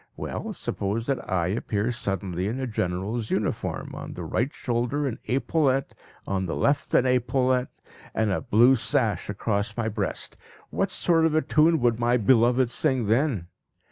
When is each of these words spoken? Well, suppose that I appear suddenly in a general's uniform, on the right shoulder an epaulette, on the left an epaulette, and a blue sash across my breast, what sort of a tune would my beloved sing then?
Well, 0.17 0.51
suppose 0.51 1.05
that 1.05 1.29
I 1.31 1.49
appear 1.49 1.91
suddenly 1.91 2.47
in 2.47 2.59
a 2.59 2.65
general's 2.65 3.29
uniform, 3.29 3.93
on 3.93 4.13
the 4.13 4.23
right 4.23 4.51
shoulder 4.51 5.05
an 5.05 5.19
epaulette, 5.25 5.93
on 6.25 6.47
the 6.47 6.55
left 6.55 6.95
an 6.95 7.05
epaulette, 7.05 7.69
and 8.15 8.31
a 8.31 8.41
blue 8.41 8.75
sash 8.75 9.29
across 9.29 9.77
my 9.77 9.89
breast, 9.89 10.37
what 10.71 10.89
sort 10.89 11.27
of 11.27 11.35
a 11.35 11.43
tune 11.43 11.79
would 11.81 11.99
my 11.99 12.17
beloved 12.17 12.71
sing 12.71 13.05
then? 13.05 13.49